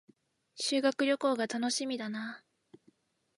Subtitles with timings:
[0.55, 2.43] 修学旅行が楽しみだな